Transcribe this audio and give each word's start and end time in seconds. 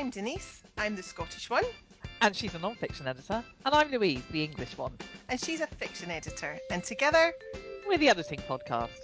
I'm 0.00 0.08
Denise, 0.08 0.62
I'm 0.78 0.96
the 0.96 1.02
Scottish 1.02 1.50
one, 1.50 1.62
And 2.22 2.34
she's 2.34 2.54
a 2.54 2.58
non-fiction 2.58 3.06
editor. 3.06 3.44
And 3.66 3.74
I'm 3.74 3.90
Louise, 3.90 4.22
the 4.30 4.42
English 4.42 4.78
one. 4.78 4.96
and 5.28 5.38
she's 5.38 5.60
a 5.60 5.66
fiction 5.66 6.10
editor, 6.10 6.58
and 6.70 6.82
together, 6.82 7.34
We're 7.86 7.98
the 7.98 8.08
Editing 8.08 8.40
Podcast. 8.48 8.98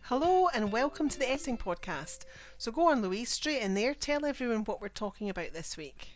hello 0.00 0.48
and 0.54 0.72
welcome 0.72 1.10
to 1.10 1.18
the 1.18 1.28
Editing 1.28 1.58
Podcast. 1.58 2.20
So 2.56 2.72
go 2.72 2.86
on, 2.86 3.02
Louise, 3.02 3.28
straight 3.28 3.60
in 3.60 3.74
there, 3.74 3.92
tell 3.92 4.24
everyone 4.24 4.64
what 4.64 4.80
we're 4.80 4.88
talking 4.88 5.28
about 5.28 5.52
this 5.52 5.76
week. 5.76 6.08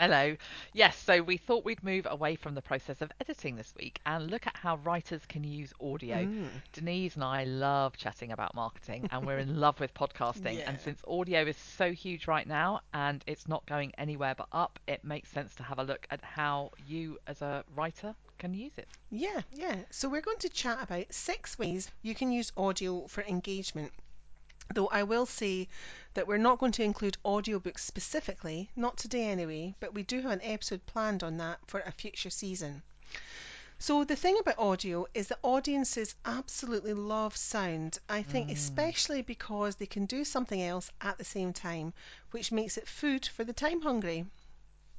Hello. 0.00 0.36
Yes, 0.72 0.96
so 0.96 1.22
we 1.22 1.36
thought 1.36 1.64
we'd 1.64 1.82
move 1.84 2.06
away 2.10 2.34
from 2.34 2.54
the 2.56 2.62
process 2.62 3.00
of 3.00 3.12
editing 3.20 3.54
this 3.54 3.72
week 3.78 4.00
and 4.04 4.28
look 4.28 4.44
at 4.46 4.56
how 4.56 4.76
writers 4.78 5.22
can 5.28 5.44
use 5.44 5.72
audio. 5.80 6.16
Mm. 6.16 6.48
Denise 6.72 7.14
and 7.14 7.22
I 7.22 7.44
love 7.44 7.96
chatting 7.96 8.32
about 8.32 8.56
marketing 8.56 9.08
and 9.12 9.24
we're 9.24 9.38
in 9.38 9.60
love 9.60 9.78
with 9.80 9.94
podcasting. 9.94 10.54
Yeah. 10.54 10.70
And 10.70 10.80
since 10.80 11.00
audio 11.08 11.42
is 11.42 11.56
so 11.56 11.92
huge 11.92 12.28
right 12.28 12.46
now 12.46 12.80
and 12.92 13.24
it's 13.26 13.48
not 13.48 13.66
going 13.66 13.92
anywhere 13.98 14.34
but 14.36 14.46
up, 14.52 14.78
it 14.86 15.04
makes 15.04 15.30
sense 15.30 15.54
to 15.56 15.62
have 15.64 15.78
a 15.78 15.82
look 15.82 16.06
at 16.10 16.22
how 16.22 16.70
you 16.86 17.18
as 17.26 17.42
a 17.42 17.64
writer 17.74 18.14
can 18.38 18.54
use 18.54 18.72
it. 18.76 18.88
Yeah, 19.10 19.40
yeah. 19.52 19.76
So 19.90 20.08
we're 20.08 20.20
going 20.20 20.38
to 20.38 20.48
chat 20.48 20.78
about 20.82 21.12
six 21.12 21.58
ways 21.58 21.90
you 22.02 22.14
can 22.14 22.30
use 22.30 22.52
audio 22.56 23.06
for 23.06 23.22
engagement. 23.22 23.92
Though 24.72 24.86
I 24.88 25.02
will 25.02 25.26
say 25.26 25.68
that 26.14 26.26
we're 26.26 26.38
not 26.38 26.58
going 26.58 26.72
to 26.72 26.82
include 26.82 27.16
audiobooks 27.24 27.80
specifically, 27.80 28.70
not 28.76 28.96
today 28.96 29.24
anyway, 29.26 29.74
but 29.80 29.92
we 29.92 30.02
do 30.02 30.20
have 30.22 30.30
an 30.30 30.40
episode 30.42 30.86
planned 30.86 31.22
on 31.22 31.36
that 31.38 31.58
for 31.66 31.80
a 31.80 31.90
future 31.90 32.30
season. 32.30 32.82
So 33.78 34.04
the 34.04 34.16
thing 34.16 34.38
about 34.38 34.58
audio 34.58 35.06
is 35.14 35.28
that 35.28 35.38
audiences 35.42 36.14
absolutely 36.24 36.94
love 36.94 37.36
sound. 37.36 37.98
I 38.08 38.22
think 38.22 38.50
especially 38.50 39.22
because 39.22 39.76
they 39.76 39.86
can 39.86 40.06
do 40.06 40.24
something 40.24 40.62
else 40.62 40.90
at 41.00 41.18
the 41.18 41.24
same 41.24 41.52
time, 41.52 41.92
which 42.30 42.52
makes 42.52 42.78
it 42.78 42.88
food 42.88 43.26
for 43.26 43.44
the 43.44 43.52
time 43.52 43.82
hungry. 43.82 44.26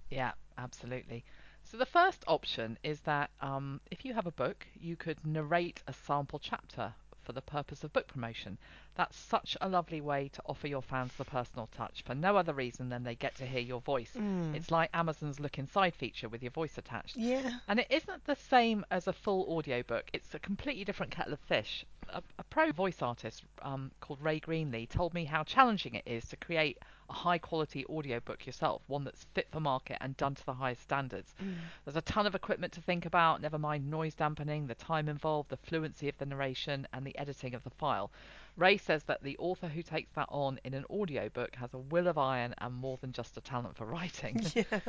Yeah, 0.09 0.34
absolutely. 0.57 1.23
So 1.63 1.77
the 1.77 1.85
first 1.85 2.23
option 2.27 2.77
is 2.84 2.99
that 3.01 3.31
um, 3.41 3.81
if 3.90 4.05
you 4.05 4.13
have 4.13 4.27
a 4.27 4.31
book, 4.31 4.68
you 4.79 4.95
could 4.95 5.25
narrate 5.25 5.81
a 5.87 5.93
sample 5.93 6.40
chapter 6.40 6.93
for 7.26 7.34
the 7.34 7.41
purpose 7.41 7.84
of 7.84 7.91
book 7.91 8.07
promotion. 8.07 8.57
That's 8.95 9.18
such 9.18 9.57
a 9.59 9.68
lovely 9.68 9.99
way 9.99 10.29
to 10.34 10.41
offer 10.45 10.68
your 10.68 10.81
fans 10.81 11.12
the 11.18 11.26
personal 11.26 11.68
touch 11.76 12.04
for 12.05 12.15
no 12.15 12.37
other 12.37 12.54
reason 12.54 12.90
than 12.90 13.04
they 13.04 13.15
get 13.15 13.35
to 13.37 13.45
hear 13.45 13.59
your 13.62 13.81
voice. 13.81 14.12
It's 14.54 14.71
like 14.71 14.90
Amazon's 14.93 15.40
Look 15.40 15.57
Inside 15.59 15.96
feature 15.96 16.29
with 16.29 16.41
your 16.41 16.51
voice 16.51 16.77
attached. 16.77 17.18
Yeah. 17.18 17.49
And 17.68 17.79
it 17.79 17.87
isn't 17.90 18.26
the 18.26 18.35
same 18.35 18.85
as 18.91 19.07
a 19.07 19.13
full 19.13 19.46
audiobook. 19.49 20.05
It's 20.13 20.34
a 20.34 20.40
completely 20.40 20.85
different 20.85 21.12
kettle 21.12 21.34
of 21.34 21.40
fish. 21.40 21.85
A, 22.09 22.21
a 22.37 22.43
pro 22.43 22.71
voice 22.71 23.01
artist 23.01 23.43
um, 23.62 23.91
called 23.99 24.21
Ray 24.21 24.40
Greenlee 24.40 24.87
told 24.87 25.13
me 25.13 25.26
how 25.26 25.43
challenging 25.43 25.96
it 25.96 26.03
is 26.05 26.26
to 26.29 26.37
create 26.37 26.77
a 27.09 27.13
high 27.13 27.37
quality 27.37 27.85
audiobook 27.87 28.45
yourself, 28.45 28.81
one 28.87 29.03
that's 29.03 29.25
fit 29.34 29.48
for 29.51 29.59
market 29.59 29.98
and 30.01 30.17
done 30.17 30.35
to 30.35 30.45
the 30.45 30.53
highest 30.53 30.81
standards. 30.81 31.34
Mm. 31.43 31.55
There's 31.84 31.95
a 31.95 32.01
ton 32.01 32.25
of 32.25 32.35
equipment 32.35 32.73
to 32.73 32.81
think 32.81 33.05
about, 33.05 33.41
never 33.41 33.57
mind 33.57 33.89
noise 33.89 34.15
dampening, 34.15 34.67
the 34.67 34.75
time 34.75 35.07
involved, 35.09 35.49
the 35.49 35.57
fluency 35.57 36.09
of 36.09 36.17
the 36.17 36.25
narration, 36.25 36.87
and 36.93 37.05
the 37.05 37.17
editing 37.17 37.53
of 37.53 37.63
the 37.63 37.70
file. 37.70 38.12
Ray 38.57 38.77
says 38.77 39.03
that 39.03 39.21
the 39.23 39.37
author 39.37 39.67
who 39.67 39.81
takes 39.84 40.11
that 40.13 40.27
on 40.29 40.59
in 40.63 40.73
an 40.73 40.85
audiobook 40.89 41.55
has 41.55 41.73
a 41.73 41.77
will 41.77 42.07
of 42.07 42.17
iron 42.17 42.53
and 42.57 42.73
more 42.73 42.97
than 42.97 43.12
just 43.12 43.37
a 43.37 43.41
talent 43.41 43.75
for 43.77 43.85
writing. 43.85 44.41
Yeah, 44.55 44.79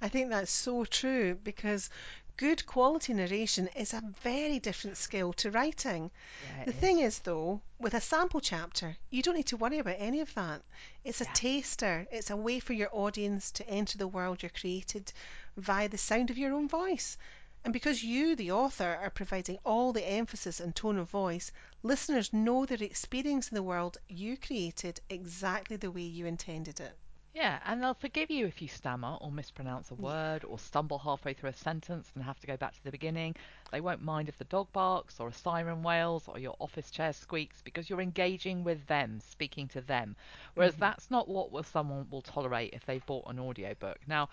I 0.00 0.08
think 0.08 0.30
that's 0.30 0.50
so 0.52 0.84
true 0.84 1.34
because 1.34 1.90
good 2.36 2.64
quality 2.66 3.12
narration 3.14 3.68
is 3.76 3.92
a 3.94 4.02
very 4.22 4.58
different 4.58 4.96
skill 4.96 5.32
to 5.34 5.50
writing. 5.50 6.10
Yeah, 6.40 6.64
The 6.64 6.72
it 6.72 6.74
thing 6.74 6.98
is, 6.98 7.18
though, 7.20 7.60
with 7.78 7.94
a 7.94 8.00
sample 8.00 8.40
chapter, 8.40 8.96
you 9.10 9.22
don't 9.22 9.36
need 9.36 9.46
to 9.48 9.56
worry 9.56 9.78
about 9.78 9.96
any 9.98 10.20
of 10.20 10.32
that. 10.34 10.62
It's 11.04 11.20
a 11.20 11.24
Yeah. 11.24 11.32
taster, 11.32 12.06
it's 12.10 12.30
a 12.30 12.36
way 12.36 12.60
for 12.60 12.72
your 12.72 12.88
audience 12.92 13.50
to 13.52 13.68
enter 13.68 13.98
the 13.98 14.08
world 14.08 14.42
you're 14.42 14.50
created 14.50 15.12
via 15.56 15.88
the 15.88 15.98
sound 15.98 16.30
of 16.30 16.38
your 16.38 16.52
own 16.54 16.68
voice. 16.68 17.16
And 17.64 17.72
because 17.72 18.02
you, 18.02 18.36
the 18.36 18.52
author, 18.52 18.98
are 19.02 19.10
providing 19.10 19.58
all 19.64 19.92
the 19.92 20.06
emphasis 20.08 20.60
and 20.60 20.74
tone 20.74 20.98
of 20.98 21.10
voice, 21.10 21.52
listeners 21.82 22.32
know 22.32 22.66
they're 22.66 22.82
experiencing 22.82 23.56
the 23.56 23.62
world 23.62 23.98
you 24.08 24.36
created 24.36 25.00
exactly 25.08 25.76
the 25.76 25.90
way 25.90 26.02
you 26.02 26.26
intended 26.26 26.80
it. 26.80 26.96
Yeah, 27.32 27.60
and 27.64 27.80
they'll 27.80 27.94
forgive 27.94 28.30
you 28.30 28.46
if 28.46 28.60
you 28.60 28.66
stammer 28.66 29.16
or 29.20 29.30
mispronounce 29.30 29.90
a 29.92 29.94
word 29.94 30.44
or 30.44 30.58
stumble 30.58 30.98
halfway 30.98 31.32
through 31.32 31.50
a 31.50 31.54
sentence 31.54 32.10
and 32.14 32.24
have 32.24 32.40
to 32.40 32.46
go 32.48 32.56
back 32.56 32.74
to 32.74 32.82
the 32.82 32.90
beginning. 32.90 33.36
They 33.70 33.80
won't 33.80 34.02
mind 34.02 34.28
if 34.28 34.36
the 34.36 34.44
dog 34.44 34.72
barks 34.72 35.20
or 35.20 35.28
a 35.28 35.32
siren 35.32 35.84
wails 35.84 36.24
or 36.26 36.40
your 36.40 36.56
office 36.58 36.90
chair 36.90 37.12
squeaks 37.12 37.62
because 37.62 37.88
you're 37.88 38.00
engaging 38.00 38.64
with 38.64 38.84
them, 38.88 39.20
speaking 39.20 39.68
to 39.68 39.80
them. 39.80 40.16
Whereas 40.54 40.72
mm-hmm. 40.72 40.80
that's 40.80 41.08
not 41.08 41.28
what 41.28 41.52
will 41.52 41.62
someone 41.62 42.08
will 42.10 42.22
tolerate 42.22 42.74
if 42.74 42.84
they've 42.84 43.06
bought 43.06 43.30
an 43.30 43.38
audiobook. 43.38 43.98
Now, 44.08 44.28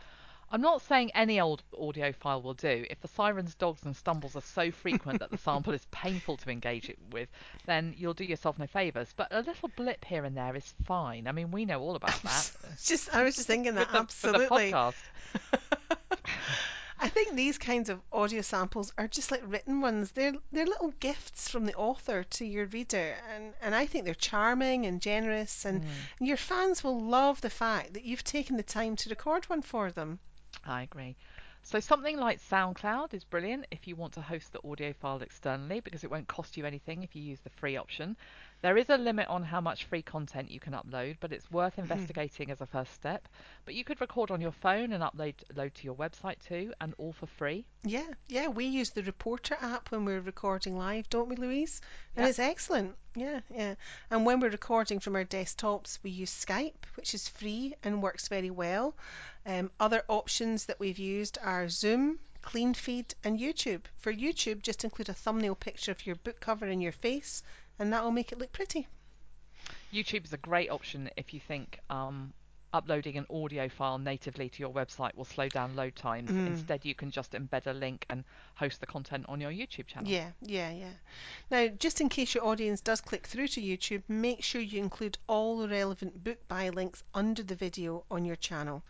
I'm 0.50 0.62
not 0.62 0.82
saying 0.84 1.12
any 1.14 1.42
old 1.42 1.62
audio 1.78 2.14
file 2.14 2.42
will 2.42 2.54
do. 2.54 2.86
If 2.90 3.02
the 3.02 3.10
sirens, 3.10 3.54
dogs, 3.56 3.84
and 3.84 3.96
stumbles 3.96 4.36
are 4.36 4.42
so 4.42 4.72
frequent 4.72 5.20
that 5.20 5.30
the 5.30 5.38
sample 5.38 5.74
is 5.74 5.86
painful 5.92 6.38
to 6.38 6.50
engage 6.50 6.90
it 6.90 6.98
with, 7.12 7.28
then 7.66 7.94
you'll 7.98 8.14
do 8.14 8.24
yourself 8.24 8.58
no 8.58 8.66
favours. 8.66 9.14
But 9.16 9.28
a 9.32 9.42
little 9.42 9.70
blip 9.76 10.06
here 10.06 10.24
and 10.24 10.38
there 10.38 10.56
is 10.56 10.74
fine. 10.86 11.28
I 11.28 11.34
mean, 11.34 11.52
we 11.52 11.66
know 11.66 11.82
all 11.82 11.96
about 11.96 12.22
that. 12.24 12.52
Just 12.86 13.14
I 13.14 13.24
was 13.24 13.36
just 13.36 13.48
thinking 13.48 13.76
that 13.76 13.92
the- 13.92 13.98
absolutely. 14.00 14.72
podcast. 14.72 14.96
I 17.00 17.10
think 17.10 17.36
these 17.36 17.60
kinds 17.60 17.90
of 17.90 18.02
audio 18.12 18.42
samples 18.42 18.92
are 18.98 19.08
just 19.08 19.30
like 19.30 19.44
written 19.46 19.82
ones. 19.82 20.12
They're 20.12 20.34
they're 20.52 20.66
little 20.66 20.92
gifts 21.00 21.48
from 21.50 21.66
the 21.66 21.76
author 21.76 22.24
to 22.24 22.46
your 22.46 22.66
reader, 22.66 23.16
and 23.36 23.54
and 23.62 23.76
I 23.76 23.86
think 23.86 24.06
they're 24.06 24.16
charming 24.16 24.88
and 24.88 25.00
generous, 25.00 25.66
and, 25.66 25.86
and 26.20 26.28
your 26.28 26.38
fans 26.38 26.84
will 26.84 27.00
love 27.00 27.40
the 27.42 27.52
fact 27.52 27.94
that 27.94 28.04
you've 28.04 28.24
taken 28.24 28.58
the 28.58 28.64
time 28.64 28.96
to 28.96 29.10
record 29.10 29.46
one 29.46 29.62
for 29.62 29.92
them. 29.92 30.20
I 30.68 30.84
agree. 30.84 31.16
So 31.64 31.80
something 31.80 32.18
like 32.18 32.40
SoundCloud 32.40 33.14
is 33.14 33.24
brilliant 33.24 33.66
if 33.72 33.88
you 33.88 33.96
want 33.96 34.14
to 34.14 34.22
host 34.22 34.54
the 34.54 34.62
audio 34.68 34.94
file 34.94 35.22
externally 35.22 35.80
because 35.80 36.04
it 36.04 36.12
won't 36.12 36.28
cost 36.28 36.58
you 36.58 36.66
anything 36.66 37.04
if 37.04 37.16
you 37.16 37.22
use 37.24 37.40
the 37.42 37.50
free 37.50 37.76
option. 37.78 38.16
There 38.64 38.78
is 38.78 38.90
a 38.90 38.98
limit 38.98 39.28
on 39.28 39.44
how 39.44 39.62
much 39.62 39.86
free 39.86 40.02
content 40.02 40.50
you 40.50 40.60
can 40.60 40.74
upload, 40.74 41.18
but 41.20 41.32
it's 41.32 41.50
worth 41.52 41.78
investigating 41.78 42.50
as 42.50 42.60
a 42.60 42.66
first 42.66 42.92
step. 42.94 43.28
But 43.66 43.76
you 43.76 43.84
could 43.84 44.02
record 44.02 44.32
on 44.32 44.42
your 44.42 44.52
phone 44.52 44.94
and 44.94 45.04
upload 45.04 45.36
load 45.56 45.76
to 45.76 45.84
your 45.84 45.96
website 45.96 46.40
too, 46.48 46.74
and 46.82 46.96
all 46.98 47.14
for 47.14 47.28
free. 47.28 47.66
Yeah, 47.84 48.08
yeah, 48.28 48.48
we 48.48 48.66
use 48.66 48.90
the 48.90 49.04
Reporter 49.04 49.56
app 49.62 49.92
when 49.92 50.06
we're 50.06 50.22
recording 50.22 50.76
live, 50.78 51.08
don't 51.10 51.30
we, 51.30 51.36
Louise? 51.36 51.82
And 52.16 52.24
Yeah. 52.24 52.30
it's 52.30 52.40
excellent. 52.40 52.96
Yeah, 53.16 53.42
yeah. 53.54 53.76
And 54.10 54.26
when 54.26 54.40
we're 54.40 54.50
recording 54.50 55.00
from 55.00 55.16
our 55.16 55.26
desktops, 55.26 56.00
we 56.02 56.10
use 56.10 56.32
Skype, 56.32 56.86
which 56.96 57.14
is 57.14 57.30
free 57.30 57.76
and 57.84 58.02
works 58.02 58.28
very 58.28 58.50
well. 58.50 58.96
Um, 59.46 59.72
other 59.80 60.04
options 60.08 60.66
that 60.66 60.80
we've 60.80 61.00
used 61.00 61.38
are 61.44 61.70
Zoom, 61.70 62.20
CleanFeed, 62.42 63.14
and 63.24 63.40
YouTube. 63.40 63.82
For 64.00 64.12
YouTube, 64.12 64.62
just 64.62 64.84
include 64.84 65.10
a 65.10 65.14
thumbnail 65.14 65.56
picture 65.56 65.92
of 65.92 66.06
your 66.06 66.16
book 66.16 66.40
cover 66.40 66.66
and 66.66 66.82
your 66.82 66.92
face, 66.92 67.44
and 67.80 67.94
that 67.94 68.04
will 68.04 68.12
make 68.12 68.32
it 68.32 68.40
look 68.40 68.52
pretty. 68.52 68.88
YouTube 69.94 70.26
is 70.26 70.34
a 70.34 70.38
great 70.38 70.70
option 70.70 71.10
if 71.16 71.34
you 71.34 71.40
think 71.40 71.80
um, 71.90 72.34
uploading 72.74 73.18
an 73.18 73.26
audio 73.30 73.70
file 73.70 73.98
natively 73.98 74.50
to 74.50 74.60
your 74.60 74.72
website 74.72 75.16
will 75.16 75.26
slow 75.26 75.48
down 75.48 75.76
load 75.76 75.96
times. 75.96 76.30
Instead, 76.30 76.84
you 76.84 76.94
can 76.94 77.10
just 77.10 77.32
embed 77.32 77.66
a 77.68 77.74
link 77.74 78.06
and 78.10 78.24
host 78.56 78.80
the 78.82 78.86
content 78.86 79.26
on 79.30 79.40
your 79.40 79.52
YouTube 79.52 79.88
channel. 79.88 80.10
Yeah, 80.10 80.32
yeah, 80.42 80.72
yeah. 80.72 80.92
Now, 81.50 81.68
just 81.68 82.02
in 82.02 82.10
case 82.10 82.36
your 82.36 82.46
audience 82.46 82.82
does 82.82 83.02
click 83.02 83.26
through 83.26 83.48
to 83.50 83.62
YouTube, 83.62 84.04
make 84.08 84.44
sure 84.44 84.62
you 84.62 84.80
include 84.80 85.18
all 85.28 85.58
the 85.58 85.70
relevant 85.70 86.24
book 86.24 86.38
buy 86.48 86.70
links 86.70 87.04
under 87.14 87.44
the 87.44 87.56
video 87.56 88.04
on 88.12 88.26
your 88.26 88.36
channel. 88.36 88.84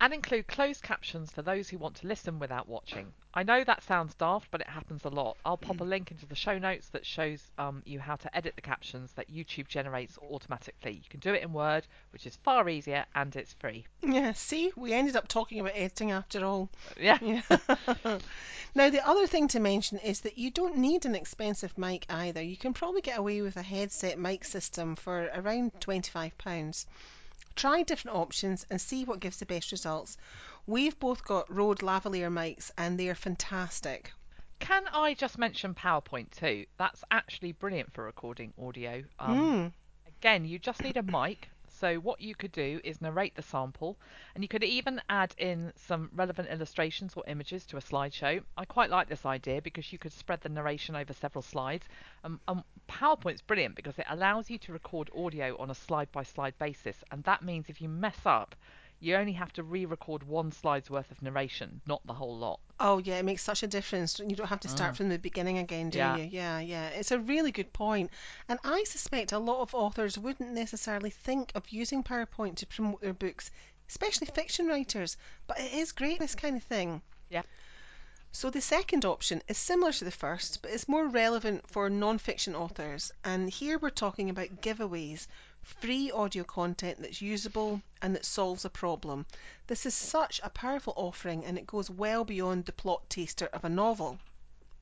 And 0.00 0.14
include 0.14 0.46
closed 0.46 0.82
captions 0.82 1.30
for 1.30 1.42
those 1.42 1.68
who 1.68 1.76
want 1.76 1.96
to 1.96 2.06
listen 2.06 2.38
without 2.38 2.66
watching. 2.66 3.12
I 3.32 3.42
know 3.44 3.62
that 3.62 3.84
sounds 3.84 4.14
daft, 4.14 4.50
but 4.50 4.60
it 4.60 4.66
happens 4.66 5.04
a 5.04 5.08
lot. 5.08 5.36
I'll 5.44 5.56
pop 5.56 5.80
a 5.80 5.84
link 5.84 6.10
into 6.10 6.26
the 6.26 6.34
show 6.34 6.58
notes 6.58 6.88
that 6.88 7.06
shows 7.06 7.40
um, 7.58 7.82
you 7.84 8.00
how 8.00 8.16
to 8.16 8.36
edit 8.36 8.56
the 8.56 8.62
captions 8.62 9.12
that 9.12 9.32
YouTube 9.32 9.68
generates 9.68 10.18
automatically. 10.18 10.92
You 10.92 11.08
can 11.08 11.20
do 11.20 11.34
it 11.34 11.42
in 11.42 11.52
Word, 11.52 11.86
which 12.12 12.26
is 12.26 12.34
far 12.36 12.68
easier 12.68 13.04
and 13.14 13.34
it's 13.36 13.52
free. 13.52 13.86
Yeah, 14.02 14.32
see, 14.32 14.72
we 14.74 14.94
ended 14.94 15.16
up 15.16 15.28
talking 15.28 15.60
about 15.60 15.76
editing 15.76 16.10
after 16.10 16.44
all. 16.44 16.70
Yeah. 16.98 17.18
Yeah. 17.20 17.42
now, 18.74 18.90
the 18.90 19.06
other 19.06 19.26
thing 19.26 19.48
to 19.48 19.60
mention 19.60 19.98
is 19.98 20.20
that 20.22 20.38
you 20.38 20.50
don't 20.50 20.78
need 20.78 21.04
an 21.04 21.14
expensive 21.14 21.76
mic 21.78 22.06
either. 22.10 22.42
You 22.42 22.56
can 22.56 22.72
probably 22.72 23.02
get 23.02 23.18
away 23.18 23.42
with 23.42 23.56
a 23.56 23.62
headset 23.62 24.18
mic 24.18 24.44
system 24.44 24.96
for 24.96 25.30
around 25.34 25.72
£25. 25.80 26.86
Try 27.56 27.82
different 27.82 28.16
options 28.16 28.64
and 28.70 28.80
see 28.80 29.04
what 29.04 29.20
gives 29.20 29.38
the 29.38 29.46
best 29.46 29.72
results. 29.72 30.16
We've 30.66 30.98
both 30.98 31.24
got 31.24 31.52
Rode 31.54 31.80
lavalier 31.80 32.30
mics 32.30 32.70
and 32.78 32.98
they 32.98 33.08
are 33.08 33.14
fantastic. 33.14 34.12
Can 34.60 34.84
I 34.92 35.14
just 35.14 35.38
mention 35.38 35.74
PowerPoint 35.74 36.30
too? 36.30 36.66
That's 36.78 37.02
actually 37.10 37.52
brilliant 37.52 37.92
for 37.92 38.04
recording 38.04 38.52
audio. 38.62 39.02
Um, 39.18 39.72
Again, 40.20 40.44
you 40.44 40.58
just 40.58 40.82
need 40.82 40.96
a 40.96 41.02
mic, 41.02 41.48
So 41.80 41.96
what 41.96 42.20
you 42.20 42.34
could 42.34 42.52
do 42.52 42.78
is 42.84 43.00
narrate 43.00 43.34
the 43.34 43.42
sample, 43.42 43.96
and 44.34 44.44
you 44.44 44.48
could 44.48 44.62
even 44.62 45.00
add 45.08 45.34
in 45.38 45.72
some 45.76 46.10
relevant 46.14 46.50
illustrations 46.50 47.14
or 47.16 47.24
images 47.26 47.64
to 47.66 47.78
a 47.78 47.80
slideshow. 47.80 48.42
I 48.54 48.66
quite 48.66 48.90
like 48.90 49.08
this 49.08 49.24
idea 49.24 49.62
because 49.62 49.90
you 49.90 49.98
could 49.98 50.12
spread 50.12 50.42
the 50.42 50.50
narration 50.50 50.94
over 50.94 51.14
several 51.14 51.40
slides. 51.40 51.88
Um, 52.22 52.38
um, 52.48 52.64
PowerPoint's 52.86 53.40
brilliant 53.40 53.76
because 53.76 53.98
it 53.98 54.04
allows 54.10 54.50
you 54.50 54.58
to 54.58 54.74
record 54.74 55.08
audio 55.16 55.56
on 55.58 55.70
a 55.70 55.74
slide-by-slide 55.74 56.58
basis, 56.58 57.02
and 57.10 57.24
that 57.24 57.42
means 57.42 57.70
if 57.70 57.80
you 57.80 57.88
mess 57.88 58.26
up, 58.26 58.54
you 59.00 59.16
only 59.16 59.32
have 59.32 59.52
to 59.54 59.62
re-record 59.62 60.22
one 60.22 60.52
slide's 60.52 60.90
worth 60.90 61.10
of 61.10 61.22
narration, 61.22 61.80
not 61.86 62.06
the 62.06 62.12
whole 62.12 62.36
lot. 62.36 62.60
Oh 62.78 62.98
yeah, 62.98 63.16
it 63.18 63.24
makes 63.24 63.42
such 63.42 63.62
a 63.62 63.66
difference. 63.66 64.18
You 64.18 64.36
don't 64.36 64.46
have 64.48 64.60
to 64.60 64.68
start 64.68 64.94
Mm. 64.94 64.96
from 64.96 65.08
the 65.08 65.18
beginning 65.18 65.58
again, 65.58 65.90
do 65.90 65.98
Yeah. 65.98 66.16
you? 66.16 66.24
Yeah, 66.24 66.60
yeah. 66.60 66.88
It's 66.88 67.10
a 67.10 67.18
really 67.18 67.50
good 67.50 67.72
point. 67.72 68.10
And 68.48 68.58
I 68.62 68.84
suspect 68.84 69.32
a 69.32 69.38
lot 69.38 69.60
of 69.62 69.74
authors 69.74 70.18
wouldn't 70.18 70.52
necessarily 70.52 71.10
think 71.10 71.52
of 71.54 71.68
using 71.70 72.04
PowerPoint 72.04 72.56
to 72.56 72.66
promote 72.66 73.00
their 73.00 73.14
books, 73.14 73.50
especially 73.88 74.26
fiction 74.28 74.66
writers. 74.66 75.16
But 75.46 75.60
it 75.60 75.72
is 75.72 75.92
great, 75.92 76.18
this 76.18 76.34
kind 76.34 76.56
of 76.56 76.62
thing. 76.62 77.02
Yeah. 77.30 77.42
So 78.32 78.48
the 78.50 78.60
second 78.60 79.04
option 79.04 79.42
is 79.48 79.58
similar 79.58 79.92
to 79.92 80.04
the 80.04 80.10
first, 80.12 80.62
but 80.62 80.70
it's 80.70 80.86
more 80.88 81.08
relevant 81.08 81.68
for 81.68 81.90
non-fiction 81.90 82.54
authors. 82.54 83.10
And 83.24 83.50
here 83.50 83.76
we're 83.78 83.90
talking 83.90 84.30
about 84.30 84.60
giveaways, 84.62 85.26
free 85.62 86.10
audio 86.10 86.44
content 86.44 86.98
that's 87.00 87.20
usable 87.22 87.80
and 88.02 88.14
that 88.14 88.24
solves 88.24 88.64
a 88.64 88.70
problem. 88.70 89.26
This 89.66 89.86
is 89.86 89.94
such 89.94 90.40
a 90.42 90.50
powerful 90.50 90.92
offering 90.96 91.44
and 91.44 91.58
it 91.58 91.66
goes 91.66 91.90
well 91.90 92.24
beyond 92.24 92.64
the 92.64 92.72
plot 92.72 93.08
taster 93.08 93.46
of 93.46 93.64
a 93.64 93.68
novel. 93.68 94.18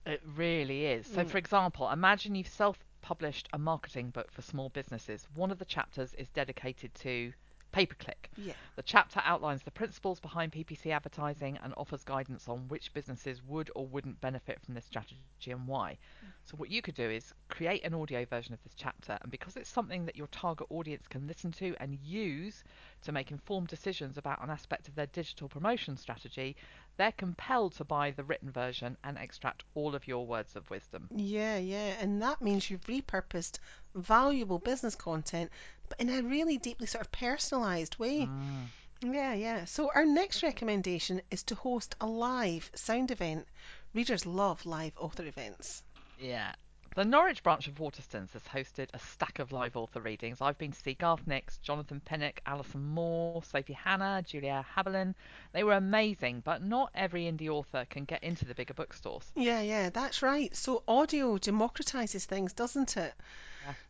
It 0.06 0.22
really 0.36 0.86
is. 0.86 1.06
So, 1.06 1.24
Mm. 1.24 1.30
for 1.30 1.38
example, 1.38 1.88
imagine 1.90 2.34
you've 2.34 2.48
self 2.48 2.78
published 3.02 3.48
a 3.52 3.58
marketing 3.58 4.10
book 4.10 4.30
for 4.32 4.42
small 4.42 4.68
businesses. 4.70 5.26
One 5.34 5.50
of 5.50 5.58
the 5.58 5.64
chapters 5.64 6.14
is 6.14 6.28
dedicated 6.28 6.94
to 6.96 7.32
pay 7.72 7.86
per 7.86 7.94
click. 7.94 8.30
Yeah. 8.36 8.54
The 8.76 8.82
chapter 8.82 9.20
outlines 9.24 9.62
the 9.62 9.70
principles 9.70 10.20
behind 10.20 10.52
PPC 10.52 10.90
advertising 10.90 11.58
and 11.62 11.74
offers 11.76 12.04
guidance 12.04 12.48
on 12.48 12.68
which 12.68 12.92
businesses 12.94 13.42
would 13.46 13.70
or 13.74 13.86
wouldn't 13.86 14.20
benefit 14.20 14.60
from 14.60 14.74
this 14.74 14.84
strategy 14.84 15.18
and 15.46 15.66
why. 15.66 15.98
So, 16.44 16.56
what 16.56 16.70
you 16.70 16.82
could 16.82 16.94
do 16.94 17.08
is 17.08 17.34
create 17.48 17.84
an 17.84 17.94
audio 17.94 18.24
version 18.24 18.54
of 18.54 18.62
this 18.62 18.74
chapter, 18.74 19.18
and 19.20 19.30
because 19.30 19.56
it's 19.56 19.68
something 19.68 20.06
that 20.06 20.16
your 20.16 20.28
target 20.28 20.66
audience 20.70 21.06
can 21.06 21.26
listen 21.26 21.52
to 21.52 21.74
and 21.80 21.98
use 22.02 22.64
to 23.02 23.12
make 23.12 23.30
informed 23.30 23.68
decisions 23.68 24.16
about 24.16 24.42
an 24.42 24.50
aspect 24.50 24.88
of 24.88 24.94
their 24.94 25.06
digital 25.06 25.48
promotion 25.48 25.96
strategy, 25.96 26.56
they're 26.98 27.12
compelled 27.12 27.72
to 27.76 27.84
buy 27.84 28.10
the 28.10 28.24
written 28.24 28.50
version 28.50 28.96
and 29.02 29.16
extract 29.16 29.64
all 29.74 29.94
of 29.94 30.06
your 30.06 30.26
words 30.26 30.56
of 30.56 30.68
wisdom. 30.68 31.08
Yeah, 31.14 31.56
yeah, 31.56 31.94
and 32.00 32.20
that 32.22 32.42
means 32.42 32.68
you've 32.68 32.84
repurposed 32.86 33.58
valuable 33.94 34.58
business 34.58 34.96
content, 34.96 35.50
but 35.88 36.00
in 36.00 36.10
a 36.10 36.22
really 36.22 36.58
deeply 36.58 36.86
sort 36.86 37.04
of 37.04 37.12
personalized 37.12 37.98
way. 37.98 38.26
Mm. 38.26 38.66
Yeah, 39.00 39.32
yeah. 39.32 39.64
So 39.64 39.90
our 39.94 40.04
next 40.04 40.42
recommendation 40.42 41.22
is 41.30 41.44
to 41.44 41.54
host 41.54 41.94
a 42.00 42.06
live 42.06 42.68
sound 42.74 43.12
event. 43.12 43.46
Readers 43.94 44.26
love 44.26 44.66
live 44.66 44.92
author 44.98 45.24
events. 45.24 45.84
Yeah. 46.18 46.52
The 46.94 47.04
Norwich 47.04 47.42
branch 47.44 47.68
of 47.68 47.76
Waterstones 47.76 48.32
has 48.32 48.42
hosted 48.42 48.88
a 48.92 48.98
stack 48.98 49.38
of 49.38 49.52
live 49.52 49.76
author 49.76 50.00
readings. 50.00 50.40
I've 50.40 50.58
been 50.58 50.72
to 50.72 50.80
see 50.80 50.94
Garth 50.94 51.26
Nix, 51.26 51.58
Jonathan 51.58 52.00
Pinnock, 52.00 52.40
Alison 52.44 52.82
Moore, 52.82 53.42
Sophie 53.44 53.74
Hannah, 53.74 54.24
Julia 54.26 54.66
Heaberlin. 54.74 55.14
They 55.52 55.62
were 55.62 55.74
amazing, 55.74 56.40
but 56.44 56.62
not 56.62 56.90
every 56.94 57.24
indie 57.24 57.48
author 57.48 57.86
can 57.88 58.04
get 58.04 58.24
into 58.24 58.46
the 58.46 58.54
bigger 58.54 58.74
bookstores. 58.74 59.30
Yeah, 59.36 59.60
yeah, 59.60 59.90
that's 59.90 60.22
right. 60.22 60.54
So 60.56 60.82
audio 60.88 61.38
democratizes 61.38 62.24
things, 62.24 62.52
doesn't 62.52 62.96
it? 62.96 63.14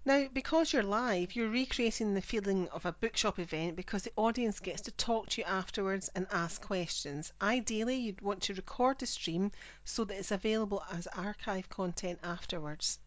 Now, 0.04 0.26
because 0.32 0.72
you're 0.72 0.82
live, 0.82 1.36
you're 1.36 1.48
recreating 1.48 2.14
the 2.14 2.20
feeling 2.20 2.68
of 2.70 2.84
a 2.84 2.92
bookshop 2.92 3.38
event 3.38 3.76
because 3.76 4.02
the 4.02 4.12
audience 4.16 4.58
gets 4.60 4.82
to 4.82 4.90
talk 4.90 5.28
to 5.28 5.40
you 5.40 5.46
afterwards 5.46 6.10
and 6.14 6.26
ask 6.32 6.60
questions. 6.60 7.32
Ideally, 7.40 7.96
you'd 7.96 8.20
want 8.20 8.42
to 8.42 8.54
record 8.54 8.98
the 8.98 9.06
stream 9.06 9.52
so 9.84 10.04
that 10.04 10.18
it's 10.18 10.32
available 10.32 10.82
as 10.90 11.06
archive 11.06 11.68
content 11.68 12.18
afterwards. 12.22 12.98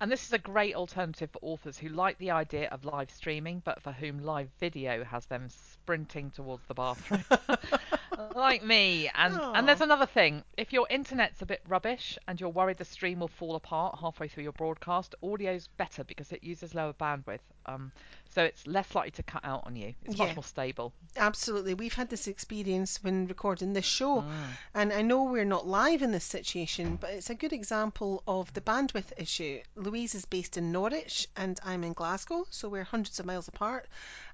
And 0.00 0.10
this 0.10 0.24
is 0.24 0.32
a 0.32 0.38
great 0.38 0.74
alternative 0.74 1.30
for 1.30 1.38
authors 1.42 1.76
who 1.76 1.88
like 1.90 2.16
the 2.18 2.30
idea 2.30 2.68
of 2.70 2.84
live 2.84 3.10
streaming, 3.10 3.60
but 3.64 3.82
for 3.82 3.92
whom 3.92 4.18
live 4.24 4.48
video 4.58 5.04
has 5.04 5.26
them 5.26 5.48
sprinting 5.50 6.30
towards 6.30 6.64
the 6.66 6.74
bathroom. 6.74 7.22
like 8.34 8.64
me. 8.64 9.10
And 9.14 9.38
and 9.38 9.68
there's 9.68 9.80
another 9.80 10.06
thing. 10.06 10.42
If 10.56 10.72
your 10.72 10.86
internet's 10.88 11.42
a 11.42 11.46
bit 11.46 11.60
rubbish 11.68 12.18
and 12.26 12.40
you're 12.40 12.50
worried 12.50 12.78
the 12.78 12.84
stream 12.84 13.20
will 13.20 13.28
fall 13.28 13.56
apart 13.56 13.98
halfway 14.00 14.28
through 14.28 14.44
your 14.44 14.52
broadcast, 14.52 15.14
audio's 15.22 15.68
better 15.76 16.04
because 16.04 16.32
it 16.32 16.42
uses 16.42 16.74
lower 16.74 16.92
bandwidth. 16.92 17.40
Um, 17.66 17.92
so 18.30 18.42
it's 18.42 18.66
less 18.66 18.94
likely 18.94 19.10
to 19.12 19.22
cut 19.22 19.44
out 19.44 19.64
on 19.66 19.76
you. 19.76 19.94
It's 20.04 20.16
Yeah. 20.16 20.26
much 20.26 20.36
more 20.36 20.44
stable. 20.44 20.92
Absolutely. 21.16 21.74
We've 21.74 21.92
had 21.92 22.08
this 22.08 22.26
experience 22.26 23.02
when 23.02 23.26
recording 23.26 23.72
this 23.74 23.84
show, 23.84 24.22
Mm. 24.22 24.46
and 24.74 24.92
I 24.92 25.02
know 25.02 25.24
we're 25.24 25.44
not 25.44 25.66
live 25.66 26.02
in 26.02 26.10
this 26.12 26.24
situation, 26.24 26.96
but 26.96 27.10
it's 27.10 27.30
a 27.30 27.34
good 27.34 27.52
example 27.52 28.22
of 28.26 28.52
the 28.54 28.60
bandwidth 28.60 29.12
issue. 29.18 29.60
Louise 29.90 30.14
is 30.14 30.24
based 30.24 30.56
in 30.56 30.70
Norwich, 30.70 31.26
and 31.34 31.58
I'm 31.64 31.82
in 31.82 31.94
Glasgow, 31.94 32.46
so 32.50 32.68
we're 32.68 32.84
hundreds 32.84 33.18
of 33.18 33.26
miles 33.26 33.48
apart. 33.48 33.88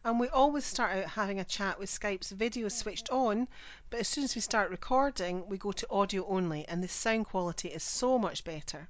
And 0.05 0.21
we 0.21 0.29
always 0.29 0.67
start 0.67 0.99
out 0.99 1.07
having 1.07 1.41
a 1.41 1.45
chat 1.45 1.79
with 1.79 1.89
Skype's 1.89 2.31
video 2.31 2.69
switched 2.69 3.09
on, 3.09 3.49
but 3.89 4.01
as 4.01 4.07
soon 4.07 4.25
as 4.25 4.35
we 4.35 4.43
start 4.43 4.69
recording, 4.69 5.49
we 5.49 5.57
go 5.57 5.73
to 5.73 5.91
audio 5.91 6.27
only, 6.27 6.69
and 6.69 6.85
the 6.85 6.89
sound 6.89 7.25
quality 7.25 7.69
is 7.69 7.83
so 7.83 8.19
much 8.19 8.45
better. 8.45 8.87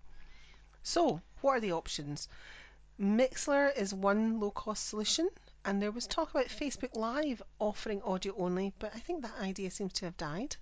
So, 0.83 1.21
what 1.41 1.53
are 1.53 1.61
the 1.61 1.71
options? 1.71 2.29
Mixlr 2.99 3.73
is 3.77 3.95
one 3.95 4.41
low 4.41 4.51
cost 4.51 4.89
solution, 4.89 5.29
and 5.65 5.81
there 5.81 5.93
was 5.93 6.09
talk 6.09 6.31
about 6.31 6.47
Facebook 6.47 6.97
Live 6.97 7.43
offering 7.61 8.03
audio 8.03 8.35
only, 8.37 8.73
but 8.81 8.93
I 8.93 8.99
think 8.99 9.23
that 9.23 9.39
idea 9.41 9.71
seems 9.71 9.93
to 9.93 10.07
have 10.07 10.17
died. 10.17 10.57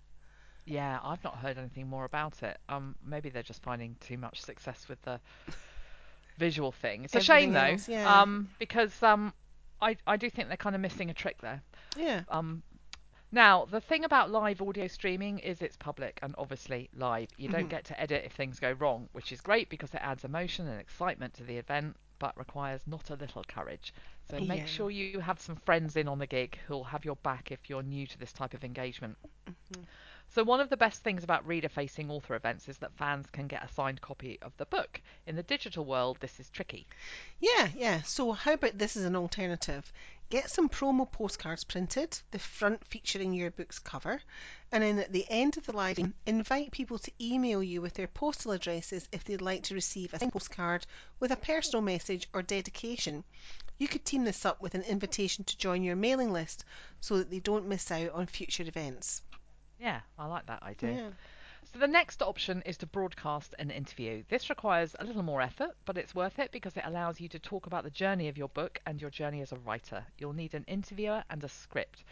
Yeah, 0.66 1.00
I've 1.02 1.24
not 1.24 1.38
heard 1.38 1.56
anything 1.56 1.88
more 1.88 2.04
about 2.04 2.42
it. 2.42 2.58
Um, 2.68 2.94
maybe 3.02 3.30
they're 3.30 3.42
just 3.42 3.62
finding 3.62 3.96
too 4.00 4.18
much 4.18 4.42
success 4.42 4.86
with 4.86 5.00
the 5.00 5.18
visual 6.38 6.72
thing. 6.72 7.04
It's 7.04 7.14
a 7.14 7.20
shame 7.20 7.50
Everything 7.50 7.52
though, 7.52 7.72
else, 7.72 7.88
yeah. 7.88 8.20
um, 8.22 8.48
because 8.58 9.02
um, 9.02 9.32
I 9.80 9.96
I 10.06 10.16
do 10.16 10.30
think 10.30 10.48
they're 10.48 10.56
kind 10.56 10.74
of 10.74 10.80
missing 10.80 11.10
a 11.10 11.14
trick 11.14 11.40
there. 11.40 11.62
Yeah. 11.96 12.22
Um, 12.28 12.62
now 13.32 13.64
the 13.64 13.80
thing 13.80 14.04
about 14.04 14.30
live 14.30 14.62
audio 14.62 14.86
streaming 14.86 15.38
is 15.40 15.60
it's 15.62 15.76
public 15.76 16.18
and 16.22 16.34
obviously 16.38 16.88
live. 16.96 17.28
You 17.36 17.48
don't 17.48 17.66
Mhm. 17.66 17.70
get 17.70 17.84
to 17.86 18.00
edit 18.00 18.22
if 18.24 18.32
things 18.32 18.60
go 18.60 18.72
wrong, 18.72 19.08
which 19.12 19.32
is 19.32 19.40
great 19.40 19.68
because 19.68 19.92
it 19.94 20.00
adds 20.02 20.24
emotion 20.24 20.68
and 20.68 20.80
excitement 20.80 21.34
to 21.34 21.42
the 21.44 21.56
event, 21.56 21.96
but 22.20 22.36
requires 22.38 22.80
not 22.86 23.10
a 23.10 23.14
little 23.14 23.42
courage. 23.48 23.92
So 24.30 24.38
make 24.40 24.66
sure 24.66 24.90
you 24.90 25.20
have 25.20 25.40
some 25.40 25.56
friends 25.56 25.96
in 25.96 26.08
on 26.08 26.18
the 26.18 26.26
gig 26.26 26.58
who'll 26.66 26.84
have 26.84 27.04
your 27.04 27.16
back 27.16 27.50
if 27.50 27.68
you're 27.68 27.82
new 27.82 28.06
to 28.06 28.18
this 28.18 28.32
type 28.32 28.54
of 28.54 28.62
engagement. 28.64 29.16
So 30.28 30.42
one 30.42 30.60
of 30.60 30.68
the 30.68 30.76
best 30.76 31.02
things 31.04 31.22
about 31.22 31.46
reader-facing 31.46 32.10
author 32.10 32.34
events 32.34 32.68
is 32.68 32.78
that 32.78 32.96
fans 32.96 33.28
can 33.30 33.46
get 33.46 33.64
a 33.64 33.72
signed 33.72 34.00
copy 34.00 34.38
of 34.42 34.56
the 34.56 34.66
book. 34.66 35.00
In 35.26 35.36
the 35.36 35.44
digital 35.44 35.84
world, 35.84 36.18
this 36.20 36.40
is 36.40 36.50
tricky. 36.50 36.86
Yeah, 37.38 37.68
yeah. 37.76 38.02
So 38.02 38.32
how 38.32 38.54
about 38.54 38.76
this 38.76 38.96
as 38.96 39.04
an 39.04 39.14
alternative? 39.14 39.92
Get 40.30 40.50
some 40.50 40.68
promo 40.68 41.08
postcards 41.08 41.62
printed, 41.64 42.18
the 42.30 42.38
front 42.38 42.84
featuring 42.88 43.34
your 43.34 43.50
book's 43.52 43.78
cover, 43.78 44.20
and 44.72 44.82
then 44.82 44.98
at 44.98 45.12
the 45.12 45.26
end 45.28 45.56
of 45.56 45.66
the 45.66 45.76
live 45.76 46.00
invite 46.26 46.72
people 46.72 46.98
to 46.98 47.12
email 47.20 47.62
you 47.62 47.80
with 47.80 47.94
their 47.94 48.08
postal 48.08 48.52
addresses 48.52 49.06
if 49.12 49.22
they'd 49.22 49.42
like 49.42 49.64
to 49.64 49.74
receive 49.74 50.14
a 50.14 50.30
postcard 50.30 50.86
with 51.20 51.30
a 51.30 51.36
personal 51.36 51.82
message 51.82 52.28
or 52.32 52.42
dedication. 52.42 53.22
You 53.78 53.86
could 53.86 54.04
team 54.04 54.24
this 54.24 54.44
up 54.44 54.62
with 54.62 54.74
an 54.74 54.82
invitation 54.82 55.44
to 55.44 55.58
join 55.58 55.82
your 55.82 55.94
mailing 55.94 56.32
list 56.32 56.64
so 57.00 57.18
that 57.18 57.30
they 57.30 57.40
don't 57.40 57.68
miss 57.68 57.90
out 57.90 58.10
on 58.10 58.26
future 58.26 58.62
events. 58.62 59.20
Yeah, 59.84 60.00
I 60.18 60.24
like 60.24 60.46
that 60.46 60.62
idea. 60.62 60.92
Yeah. 60.94 61.10
So 61.72 61.78
the 61.78 61.86
next 61.86 62.22
option 62.22 62.62
is 62.64 62.78
to 62.78 62.86
broadcast 62.86 63.54
an 63.58 63.70
interview. 63.70 64.22
This 64.30 64.48
requires 64.48 64.96
a 64.98 65.04
little 65.04 65.22
more 65.22 65.42
effort, 65.42 65.72
but 65.84 65.98
it's 65.98 66.14
worth 66.14 66.38
it 66.38 66.52
because 66.52 66.74
it 66.78 66.84
allows 66.86 67.20
you 67.20 67.28
to 67.28 67.38
talk 67.38 67.66
about 67.66 67.84
the 67.84 67.90
journey 67.90 68.28
of 68.28 68.38
your 68.38 68.48
book 68.48 68.80
and 68.86 68.98
your 68.98 69.10
journey 69.10 69.42
as 69.42 69.52
a 69.52 69.56
writer. 69.56 70.02
You'll 70.18 70.32
need 70.32 70.54
an 70.54 70.64
interviewer 70.68 71.22
and 71.28 71.44
a 71.44 71.48
script. 71.50 72.04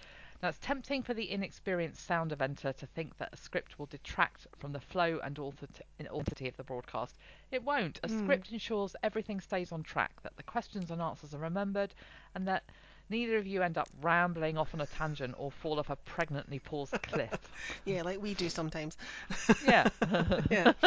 Now 0.42 0.48
it's 0.50 0.58
tempting 0.58 1.02
for 1.02 1.14
the 1.14 1.30
inexperienced 1.30 2.04
sound 2.04 2.32
eventer 2.32 2.76
to 2.76 2.86
think 2.86 3.16
that 3.18 3.30
a 3.32 3.36
script 3.38 3.78
will 3.78 3.86
detract 3.86 4.46
from 4.58 4.72
the 4.72 4.80
flow 4.80 5.20
and 5.24 5.38
authenticity 5.38 6.48
of 6.48 6.56
the 6.58 6.64
broadcast. 6.64 7.16
It 7.52 7.62
won't. 7.62 8.00
A 8.02 8.08
Mm. 8.08 8.24
script 8.24 8.52
ensures 8.52 8.96
everything 9.02 9.40
stays 9.40 9.72
on 9.72 9.82
track, 9.82 10.20
that 10.22 10.36
the 10.36 10.42
questions 10.42 10.90
and 10.90 11.00
answers 11.00 11.32
are 11.32 11.38
remembered, 11.38 11.94
and 12.34 12.46
that 12.48 12.64
neither 13.12 13.36
of 13.36 13.46
you 13.46 13.62
end 13.62 13.78
up 13.78 13.88
rambling 14.00 14.58
off 14.58 14.74
on 14.74 14.80
a 14.80 14.86
tangent 14.86 15.34
or 15.38 15.52
fall 15.52 15.78
off 15.78 15.90
a 15.90 15.96
pregnantly 15.96 16.58
paused 16.58 17.00
cliff. 17.02 17.30
Yeah, 17.84 18.02
like 18.02 18.20
we 18.20 18.34
do 18.34 18.48
sometimes. 18.48 18.96
Yeah. 19.66 19.88
Yeah. 20.50 20.72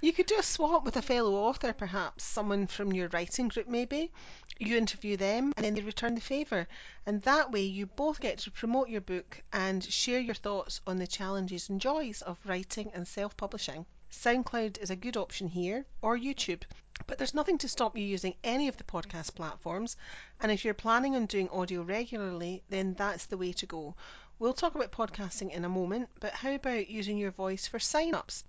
You 0.00 0.12
could 0.12 0.26
do 0.26 0.38
a 0.38 0.42
swap 0.42 0.84
with 0.84 0.96
a 0.96 1.02
fellow 1.02 1.34
author, 1.34 1.72
perhaps 1.72 2.24
someone 2.24 2.66
from 2.66 2.92
your 2.92 3.08
writing 3.08 3.48
group, 3.48 3.68
maybe. 3.68 4.10
You 4.58 4.76
interview 4.76 5.16
them 5.16 5.52
and 5.56 5.64
then 5.64 5.74
they 5.74 5.82
return 5.82 6.14
the 6.14 6.20
favour. 6.20 6.68
And 7.06 7.22
that 7.22 7.50
way, 7.52 7.62
you 7.62 7.86
both 7.86 8.20
get 8.20 8.38
to 8.40 8.50
promote 8.50 8.88
your 8.88 9.00
book 9.00 9.42
and 9.52 9.82
share 9.82 10.20
your 10.20 10.34
thoughts 10.34 10.80
on 10.86 10.98
the 10.98 11.06
challenges 11.06 11.68
and 11.68 11.80
joys 11.80 12.22
of 12.22 12.38
writing 12.44 12.90
and 12.92 13.08
self 13.08 13.36
publishing. 13.36 13.86
SoundCloud 14.10 14.78
is 14.78 14.90
a 14.90 14.96
good 14.96 15.16
option 15.16 15.48
here, 15.48 15.86
or 16.02 16.18
YouTube. 16.18 16.62
But 17.06 17.18
there's 17.18 17.34
nothing 17.34 17.58
to 17.58 17.68
stop 17.68 17.96
you 17.96 18.04
using 18.04 18.34
any 18.44 18.68
of 18.68 18.76
the 18.76 18.84
podcast 18.84 19.34
platforms. 19.34 19.96
And 20.40 20.52
if 20.52 20.64
you're 20.64 20.74
planning 20.74 21.16
on 21.16 21.26
doing 21.26 21.48
audio 21.48 21.82
regularly, 21.82 22.62
then 22.68 22.94
that's 22.94 23.26
the 23.26 23.38
way 23.38 23.52
to 23.54 23.66
go. 23.66 23.94
We'll 24.38 24.52
talk 24.52 24.74
about 24.74 24.92
podcasting 24.92 25.50
in 25.50 25.64
a 25.64 25.68
moment, 25.68 26.08
but 26.20 26.32
how 26.32 26.52
about 26.52 26.90
using 26.90 27.16
your 27.16 27.30
voice 27.30 27.66
for 27.66 27.78
sign-ups? 27.78 28.44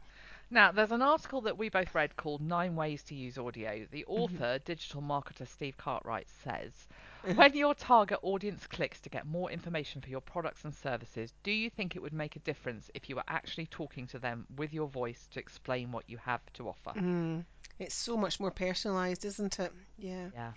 Now, 0.49 0.71
there's 0.71 0.91
an 0.91 1.01
article 1.01 1.41
that 1.41 1.57
we 1.57 1.69
both 1.69 1.95
read 1.95 2.15
called 2.15 2.41
Nine 2.41 2.75
Ways 2.75 3.03
to 3.03 3.15
Use 3.15 3.37
Audio. 3.37 3.87
The 3.91 4.05
mm-hmm. 4.07 4.11
author, 4.11 4.59
digital 4.59 5.01
marketer 5.01 5.47
Steve 5.47 5.77
Cartwright, 5.77 6.27
says 6.43 6.71
When 7.23 7.53
your 7.55 7.73
target 7.73 8.19
audience 8.21 8.67
clicks 8.67 8.99
to 9.01 9.09
get 9.09 9.25
more 9.25 9.49
information 9.49 10.01
for 10.01 10.09
your 10.09 10.19
products 10.19 10.65
and 10.65 10.75
services, 10.75 11.33
do 11.43 11.51
you 11.51 11.69
think 11.69 11.95
it 11.95 12.01
would 12.01 12.11
make 12.11 12.35
a 12.35 12.39
difference 12.39 12.91
if 12.93 13.07
you 13.07 13.15
were 13.15 13.23
actually 13.29 13.67
talking 13.67 14.07
to 14.07 14.19
them 14.19 14.45
with 14.57 14.73
your 14.73 14.87
voice 14.87 15.25
to 15.31 15.39
explain 15.39 15.93
what 15.93 16.09
you 16.09 16.17
have 16.17 16.41
to 16.53 16.67
offer? 16.67 16.99
Mm, 16.99 17.45
it's 17.79 17.95
so 17.95 18.17
much 18.17 18.41
more 18.41 18.51
personalised, 18.51 19.23
isn't 19.23 19.57
it? 19.59 19.71
Yeah. 19.97 20.27
Yeah. 20.33 20.51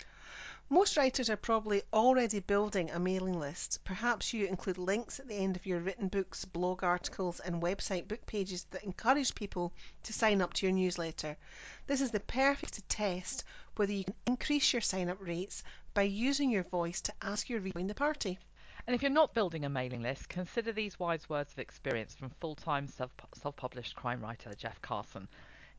Most 0.68 0.96
writers 0.96 1.30
are 1.30 1.36
probably 1.36 1.82
already 1.92 2.40
building 2.40 2.90
a 2.90 2.98
mailing 2.98 3.38
list. 3.38 3.78
Perhaps 3.84 4.34
you 4.34 4.46
include 4.46 4.78
links 4.78 5.20
at 5.20 5.28
the 5.28 5.36
end 5.36 5.54
of 5.54 5.66
your 5.66 5.78
written 5.78 6.08
books, 6.08 6.44
blog 6.44 6.82
articles, 6.82 7.38
and 7.38 7.62
website 7.62 8.08
book 8.08 8.26
pages 8.26 8.64
that 8.72 8.82
encourage 8.82 9.36
people 9.36 9.72
to 10.02 10.12
sign 10.12 10.42
up 10.42 10.52
to 10.54 10.66
your 10.66 10.74
newsletter. 10.74 11.36
This 11.86 12.00
is 12.00 12.10
the 12.10 12.18
perfect 12.18 12.74
to 12.74 12.82
test 12.82 13.44
whether 13.76 13.92
you 13.92 14.02
can 14.02 14.14
increase 14.26 14.72
your 14.72 14.82
sign 14.82 15.08
up 15.08 15.18
rates 15.20 15.62
by 15.96 16.02
using 16.02 16.50
your 16.50 16.62
voice 16.64 17.00
to 17.00 17.12
ask 17.22 17.48
your 17.48 17.58
reader 17.58 17.72
to 17.72 17.78
join 17.78 17.86
the 17.86 17.94
party. 17.94 18.38
And 18.86 18.94
if 18.94 19.00
you're 19.00 19.10
not 19.10 19.32
building 19.32 19.64
a 19.64 19.70
mailing 19.70 20.02
list, 20.02 20.28
consider 20.28 20.70
these 20.70 20.98
wise 20.98 21.26
words 21.26 21.54
of 21.54 21.58
experience 21.58 22.14
from 22.14 22.28
full 22.38 22.54
time 22.54 22.86
self 22.86 23.56
published 23.56 23.96
crime 23.96 24.20
writer 24.20 24.52
Jeff 24.54 24.82
Carson. 24.82 25.26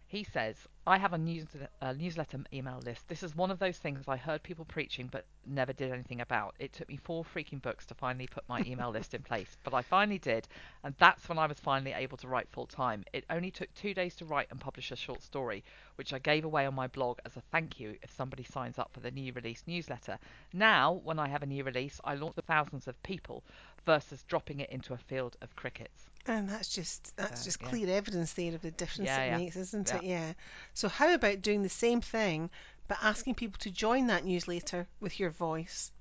He 0.10 0.24
says, 0.24 0.56
I 0.86 1.00
have 1.00 1.12
a, 1.12 1.18
news, 1.18 1.48
a 1.82 1.94
newsletter 1.94 2.40
email 2.54 2.80
list. 2.86 3.10
This 3.10 3.24
is 3.24 3.36
one 3.36 3.52
of 3.52 3.60
those 3.60 3.78
things 3.78 4.08
I 4.08 4.16
heard 4.16 4.42
people 4.42 4.64
preaching 4.64 5.10
but 5.12 5.26
never 5.46 5.74
did 5.74 5.92
anything 5.92 6.22
about. 6.22 6.56
It 6.60 6.72
took 6.72 6.88
me 6.88 6.96
four 6.96 7.26
freaking 7.26 7.62
books 7.62 7.86
to 7.88 7.94
finally 7.94 8.26
put 8.26 8.48
my 8.48 8.62
email 8.66 8.90
list 8.90 9.14
in 9.14 9.22
place, 9.22 9.58
but 9.66 9.74
I 9.74 9.82
finally 9.82 10.18
did, 10.18 10.48
and 10.86 10.96
that's 10.98 11.28
when 11.28 11.38
I 11.38 11.46
was 11.46 11.60
finally 11.60 11.92
able 11.92 12.16
to 12.20 12.30
write 12.30 12.48
full 12.48 12.68
time. 12.68 13.04
It 13.12 13.26
only 13.30 13.52
took 13.52 13.74
two 13.74 13.94
days 13.94 14.16
to 14.16 14.26
write 14.26 14.48
and 14.50 14.62
publish 14.62 14.92
a 14.92 14.96
short 14.96 15.22
story, 15.24 15.66
which 15.96 16.14
I 16.14 16.20
gave 16.20 16.46
away 16.46 16.66
on 16.66 16.74
my 16.74 16.88
blog 16.88 17.20
as 17.26 17.36
a 17.36 17.42
thank 17.52 17.78
you 17.78 17.98
if 18.02 18.16
somebody 18.16 18.44
signs 18.44 18.80
up 18.80 18.94
for 18.94 19.02
the 19.02 19.12
new 19.12 19.34
release 19.34 19.64
newsletter. 19.68 20.18
Now, 20.54 20.94
when 21.04 21.20
I 21.20 21.28
have 21.28 21.44
a 21.44 21.48
new 21.48 21.66
release, 21.66 22.00
I 22.06 22.16
launch 22.16 22.36
to 22.36 22.42
thousands 22.44 22.88
of 22.88 23.04
people 23.04 23.44
versus 23.88 24.24
dropping 24.26 24.60
it 24.62 24.70
into 24.70 24.94
a 24.94 25.00
field 25.00 25.36
of 25.42 25.56
crickets. 25.56 26.12
And 26.28 26.50
that's 26.50 26.70
just 26.70 27.16
that's 27.18 27.42
So, 27.42 27.46
just 27.46 27.62
yeah. 27.62 27.70
clear 27.70 27.90
evidence 27.90 28.34
there 28.34 28.54
of 28.56 28.62
the 28.62 28.72
difference 28.72 29.18
Yeah, 29.18 29.24
it 29.24 29.28
yeah. 29.28 29.38
makes, 29.38 29.56
isn't 29.58 29.96
it? 29.96 30.04
Yeah. 30.04 30.34
So 30.76 30.90
how 30.90 31.14
about 31.16 31.42
doing 31.42 31.64
the 31.64 31.70
same 31.70 32.02
thing 32.02 32.52
but 32.88 33.00
asking 33.02 33.36
people 33.36 33.58
to 33.60 33.72
join 33.72 34.08
that 34.08 34.26
newsletter 34.26 34.88
with 35.00 35.20
your 35.20 35.32
voice? 35.32 35.92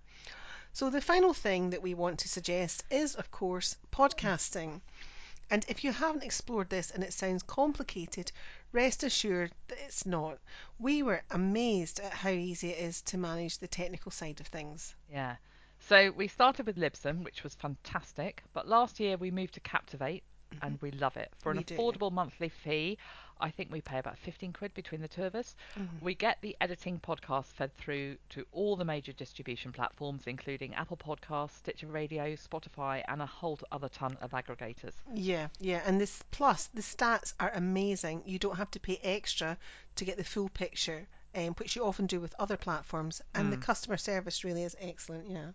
So 0.73 0.91
the 0.91 1.01
final 1.01 1.35
thing 1.35 1.71
that 1.71 1.83
we 1.83 1.95
want 1.95 2.21
to 2.21 2.29
suggest 2.29 2.85
is 2.91 3.15
of 3.17 3.31
course 3.31 3.77
podcasting. 3.93 4.83
And 5.51 5.65
if 5.69 5.85
you 5.85 5.93
haven't 5.93 6.25
explored 6.25 6.71
this 6.71 6.91
and 6.91 7.05
it 7.05 7.13
sounds 7.13 7.43
complicated, 7.43 8.33
rest 8.73 9.05
assured 9.05 9.53
that 9.69 9.79
it's 9.79 10.07
not. 10.07 10.39
We 10.79 11.03
were 11.03 11.23
amazed 11.31 12.01
at 12.01 12.13
how 12.13 12.31
easy 12.31 12.71
it 12.71 12.79
is 12.79 13.03
to 13.03 13.19
manage 13.19 13.59
the 13.59 13.69
technical 13.69 14.13
side 14.13 14.41
of 14.41 14.49
things. 14.49 14.95
Yeah. 15.11 15.37
So 15.89 16.11
we 16.11 16.27
started 16.29 16.67
with 16.67 16.77
Libsyn, 16.77 17.23
which 17.23 17.45
was 17.45 17.55
fantastic, 17.55 18.43
but 18.53 18.67
last 18.67 18.99
year 18.99 19.17
we 19.17 19.31
moved 19.31 19.55
to 19.55 19.61
Captivate 19.61 20.25
and 20.63 20.81
we 20.81 20.91
love 20.91 21.17
it. 21.17 21.33
For 21.39 21.51
an 21.53 21.59
We 21.59 21.65
do. 21.65 21.77
affordable 21.77 22.11
monthly 22.11 22.49
fee, 22.49 22.99
I 23.39 23.51
think 23.51 23.71
we 23.71 23.81
pay 23.83 23.99
about 23.99 24.17
15 24.19 24.53
quid 24.53 24.75
between 24.75 25.01
the 25.01 25.09
two 25.09 25.25
of 25.25 25.35
us. 25.35 25.55
Mhm. 25.77 26.01
We 26.01 26.15
get 26.15 26.41
the 26.41 26.57
editing 26.61 26.99
podcast 26.99 27.47
fed 27.53 27.75
through 27.77 28.17
to 28.31 28.47
all 28.53 28.77
the 28.77 28.85
major 28.85 29.13
distribution 29.13 29.73
platforms, 29.73 30.27
including 30.27 30.75
Apple 30.75 30.97
Podcasts, 30.97 31.51
Stitcher 31.59 31.89
Radio, 31.89 32.35
Spotify, 32.35 33.05
and 33.07 33.21
a 33.21 33.27
whole 33.27 33.59
other 33.71 33.89
ton 33.89 34.17
of 34.21 34.31
aggregators. 34.31 34.95
Yeah, 35.13 35.49
yeah, 35.61 35.83
and 35.85 36.01
this 36.01 36.23
plus 36.31 36.69
the 36.69 36.83
stats 36.83 37.35
are 37.39 37.51
amazing. 37.51 38.23
You 38.27 38.39
don't 38.39 38.57
have 38.57 38.71
to 38.73 38.81
pay 38.81 38.97
extra 39.03 39.59
to 39.97 40.05
get 40.05 40.17
the 40.17 40.25
full 40.25 40.49
picture, 40.49 41.07
um, 41.35 41.55
which 41.55 41.77
you 41.77 41.85
often 41.85 42.07
do 42.07 42.21
with 42.21 42.35
other 42.39 42.57
platforms, 42.57 43.21
and 43.35 43.53
the 43.53 43.57
Mm. 43.59 43.63
customer 43.63 43.97
service 43.99 44.43
really 44.43 44.63
is 44.63 44.75
excellent. 44.81 45.29
Yeah. 45.29 45.53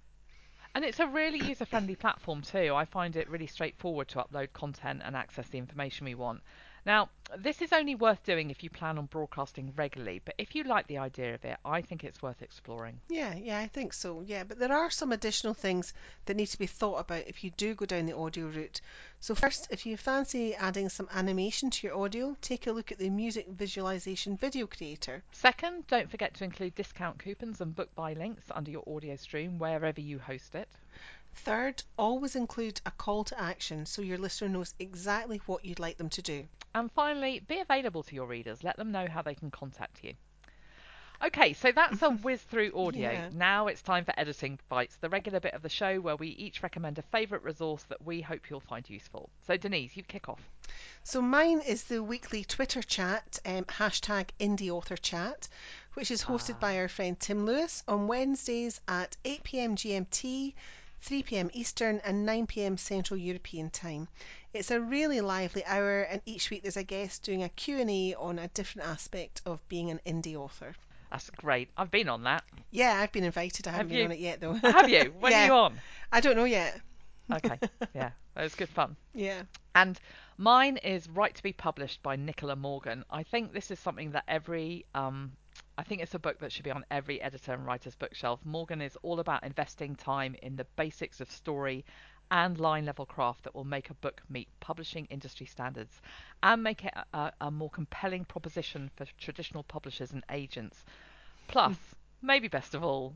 And 0.74 0.86
it's 0.86 1.00
a 1.00 1.08
really 1.08 1.40
user 1.40 1.66
friendly 1.66 1.96
platform 1.96 2.42
too. 2.42 2.74
I 2.74 2.86
find 2.86 3.16
it 3.16 3.30
really 3.30 3.48
straightforward 3.48 4.08
to 4.10 4.20
upload 4.20 4.54
content 4.54 5.02
and 5.04 5.16
access 5.16 5.48
the 5.50 5.58
information 5.58 6.06
we 6.06 6.16
want. 6.16 6.42
Now, 6.84 7.10
this 7.38 7.62
is 7.62 7.72
only 7.72 7.94
worth 7.94 8.24
doing 8.24 8.50
if 8.50 8.64
you 8.64 8.72
plan 8.72 8.98
on 8.98 9.06
broadcasting 9.06 9.72
regularly, 9.76 10.20
but 10.26 10.34
if 10.40 10.56
you 10.56 10.64
like 10.64 10.88
the 10.88 10.98
idea 10.98 11.36
of 11.36 11.46
it, 11.46 11.58
I 11.64 11.82
think 11.82 12.04
it's 12.04 12.24
worth 12.24 12.42
exploring. 12.42 13.00
Yeah, 13.08 13.36
yeah, 13.36 13.60
I 13.60 13.68
think 13.68 13.94
so. 13.94 14.22
Yeah, 14.22 14.44
but 14.44 14.58
there 14.58 14.74
are 14.74 14.90
some 14.90 15.12
additional 15.12 15.54
things 15.54 15.94
that 16.26 16.36
need 16.36 16.48
to 16.48 16.58
be 16.58 16.66
thought 16.66 16.98
about 16.98 17.28
if 17.28 17.44
you 17.44 17.52
do 17.52 17.76
go 17.76 17.86
down 17.86 18.08
the 18.08 18.18
audio 18.18 18.48
route. 18.48 18.82
So 19.20 19.36
first, 19.36 19.68
if 19.70 19.86
you 19.86 19.96
fancy 19.96 20.56
adding 20.56 20.90
some 20.90 21.08
animation 21.14 21.70
to 21.70 21.88
your 21.88 21.98
audio, 21.98 22.36
take 22.42 22.66
a 22.66 22.72
look 22.72 22.92
at 22.92 22.98
the 22.98 23.12
music 23.12 23.48
visualization 23.48 24.36
video 24.36 24.66
creator. 24.66 25.22
Second, 25.32 25.86
don't 25.86 26.10
forget 26.10 26.34
to 26.34 26.44
include 26.44 26.74
discount 26.74 27.20
coupons 27.20 27.62
and 27.62 27.76
book 27.76 27.94
buy 27.94 28.14
links 28.14 28.46
under 28.50 28.72
your 28.72 28.84
audio 28.88 29.16
stream 29.18 29.60
wherever 29.60 30.02
you 30.02 30.18
host 30.18 30.56
it. 30.56 30.68
Third, 31.36 31.84
always 31.98 32.36
include 32.36 32.82
a 32.86 32.92
call 32.92 33.24
to 33.26 33.40
action 33.40 33.86
so 33.86 34.02
your 34.02 34.18
listener 34.18 34.50
knows 34.50 34.74
exactly 34.80 35.38
what 35.46 35.64
you'd 35.64 35.80
like 35.80 35.98
them 35.98 36.10
to 36.10 36.22
do. 36.22 36.48
And 36.74 36.92
finally, 36.92 37.42
be 37.48 37.60
available 37.60 38.04
to 38.04 38.16
your 38.16 38.28
readers. 38.28 38.64
Let 38.64 38.78
them 38.78 38.92
know 38.92 39.08
how 39.08 39.22
they 39.22 39.36
can 39.36 39.52
contact 39.52 40.04
you. 40.04 40.14
Okay, 41.24 41.54
so 41.54 41.72
that's 41.72 42.02
a 42.02 42.10
whiz 42.24 42.42
through 42.42 42.72
audio. 42.76 43.12
Yeah. 43.12 43.30
Now 43.32 43.68
it's 43.68 43.82
time 43.84 44.06
for 44.06 44.14
editing 44.20 44.58
bites, 44.70 44.96
the 45.02 45.10
regular 45.10 45.40
bit 45.40 45.54
of 45.54 45.62
the 45.62 45.70
show 45.70 46.00
where 46.00 46.16
we 46.16 46.30
each 46.30 46.64
recommend 46.64 46.98
a 46.98 47.04
favourite 47.04 47.44
resource 47.44 47.84
that 47.90 48.04
we 48.04 48.22
hope 48.22 48.50
you'll 48.50 48.60
find 48.60 48.90
useful. 48.90 49.30
So 49.46 49.56
Denise, 49.56 49.96
you 49.96 50.02
kick 50.02 50.30
off. 50.30 50.42
So 51.04 51.22
mine 51.22 51.60
is 51.60 51.84
the 51.84 52.02
weekly 52.02 52.44
Twitter 52.44 52.82
chat, 52.82 53.38
um, 53.46 53.66
hashtag 53.66 54.30
Indie 54.40 54.72
Author 54.72 54.98
Chat, 54.98 55.48
which 55.94 56.10
is 56.10 56.24
hosted 56.24 56.56
Ah. 56.56 56.60
by 56.62 56.78
our 56.78 56.88
friend 56.88 57.20
Tim 57.20 57.46
Lewis 57.46 57.84
on 57.88 58.08
Wednesdays 58.08 58.82
at 58.88 59.16
8 59.24 59.44
pm 59.44 59.76
GMT, 59.76 60.56
3 61.02 61.24
pm 61.24 61.52
Eastern, 61.54 62.00
and 62.04 62.26
9 62.26 62.48
pm 62.48 62.78
Central 62.78 63.20
European 63.20 63.70
Time. 63.70 64.08
It's 64.54 64.72
a 64.72 64.82
really 64.82 65.22
lively 65.22 65.64
hour, 65.66 66.02
and 66.02 66.22
each 66.26 66.50
week 66.50 66.62
there's 66.64 66.78
a 66.78 66.84
guest 66.84 67.24
doing 67.24 67.44
a 67.44 67.50
Q&A 67.50 68.16
on 68.16 68.38
a 68.40 68.48
different 68.50 68.90
aspect 68.90 69.42
of 69.46 69.66
being 69.70 69.90
an 69.92 70.02
indie 70.06 70.36
author. 70.36 70.74
That's 71.10 71.30
great. 71.30 71.70
I've 71.78 71.92
been 71.92 72.10
on 72.10 72.24
that. 72.24 72.44
Yeah, 72.70 73.00
I've 73.00 73.12
been 73.12 73.24
invited. 73.24 73.68
I 73.68 73.72
haven't 73.72 73.88
Have 73.88 73.90
been 73.90 73.98
you? 74.00 74.06
on 74.06 74.12
it 74.12 74.20
yet, 74.20 74.40
though. 74.42 74.54
Have 74.54 74.90
you? 74.90 75.14
When 75.20 75.34
are 75.34 75.36
Yeah. 75.36 75.46
you 75.46 75.54
on? 75.54 75.80
I 76.12 76.22
don't 76.22 76.36
know 76.36 76.46
yet. 76.46 76.80
Okay. 77.32 77.60
Yeah, 77.94 78.12
it 78.38 78.42
was 78.42 78.56
good 78.56 78.70
fun. 78.70 78.96
Yeah. 79.14 79.44
And 79.76 80.00
mine 80.38 80.78
is 80.78 81.08
Write 81.10 81.36
to 81.36 81.44
be 81.44 81.54
Published 81.54 82.02
by 82.04 82.16
Nicola 82.18 82.56
Morgan. 82.56 83.04
I 83.10 83.24
think 83.24 83.54
this 83.54 83.72
is 83.72 83.80
something 83.80 84.12
that 84.12 84.24
every, 84.28 84.86
um, 84.96 85.32
I 85.78 85.84
think 85.84 86.02
it's 86.02 86.14
a 86.14 86.20
book 86.20 86.40
that 86.40 86.52
should 86.52 86.64
be 86.66 86.72
on 86.72 86.84
every 86.92 87.22
editor 87.22 87.54
and 87.54 87.66
writer's 87.66 87.96
bookshelf. 87.96 88.40
Morgan 88.46 88.82
is 88.82 88.98
all 89.02 89.20
about 89.22 89.44
investing 89.44 89.96
time 89.96 90.36
in 90.42 90.56
the 90.58 90.66
basics 90.76 91.22
of 91.22 91.32
story 91.32 91.86
and 92.32 92.60
line 92.60 92.86
level 92.86 93.06
craft 93.06 93.44
that 93.44 93.54
will 93.54 93.66
make 93.66 93.90
a 93.90 93.94
book 93.96 94.22
meet 94.30 94.48
publishing 94.62 95.06
industry 95.08 95.46
standards 95.46 96.02
and 96.42 96.64
make 96.64 96.86
it 96.86 96.94
a, 97.14 97.32
a 97.42 97.52
more 97.52 97.70
compelling 97.70 98.26
proposition 98.26 98.90
for 98.96 99.06
traditional 99.20 99.64
publishers 99.64 100.12
and 100.12 100.24
agents. 100.32 100.86
Plus, 101.48 101.74
mm. 101.74 101.94
maybe 102.22 102.48
best 102.48 102.74
of 102.74 102.84
all, 102.84 103.14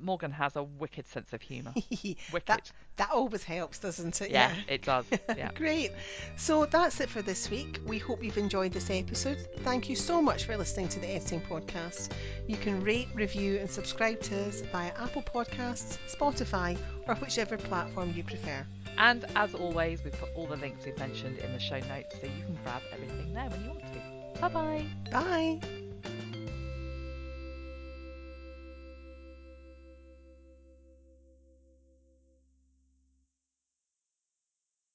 Morgan 0.00 0.32
has 0.32 0.56
a 0.56 0.62
wicked 0.62 1.06
sense 1.08 1.32
of 1.32 1.40
humour. 1.40 1.72
Wicked. 2.32 2.46
that 2.46 2.72
that 2.96 3.10
always 3.10 3.42
helps, 3.42 3.78
doesn't 3.78 4.20
it? 4.20 4.30
yeah, 4.30 4.52
it 4.68 4.82
does. 4.82 5.06
Yeah. 5.36 5.50
Great. 5.54 5.92
So 6.36 6.66
that's 6.66 7.00
it 7.00 7.08
for 7.08 7.22
this 7.22 7.50
week. 7.50 7.80
We 7.86 7.98
hope 7.98 8.22
you've 8.22 8.38
enjoyed 8.38 8.72
this 8.72 8.90
episode. 8.90 9.38
Thank 9.60 9.88
you 9.88 9.96
so 9.96 10.20
much 10.20 10.44
for 10.44 10.56
listening 10.56 10.88
to 10.88 11.00
the 11.00 11.08
Editing 11.08 11.40
Podcast. 11.40 12.10
You 12.46 12.56
can 12.56 12.82
rate, 12.82 13.08
review, 13.14 13.58
and 13.58 13.70
subscribe 13.70 14.20
to 14.22 14.48
us 14.48 14.60
via 14.72 14.92
Apple 14.98 15.22
Podcasts, 15.22 15.96
Spotify, 16.10 16.76
or 17.06 17.14
whichever 17.16 17.56
platform 17.56 18.12
you 18.14 18.24
prefer. 18.24 18.66
And 18.98 19.24
as 19.36 19.54
always, 19.54 20.04
we've 20.04 20.12
put 20.12 20.28
all 20.36 20.46
the 20.46 20.56
links 20.56 20.84
we've 20.84 20.98
mentioned 20.98 21.38
in 21.38 21.52
the 21.52 21.60
show 21.60 21.78
notes 21.80 22.16
so 22.20 22.26
you 22.26 22.44
can 22.44 22.58
grab 22.62 22.82
everything 22.92 23.32
there 23.32 23.48
when 23.48 23.62
you 23.62 23.70
want 23.70 23.80
to. 23.80 24.40
Bye 24.40 24.48
bye. 24.48 24.84
Bye. 25.10 25.81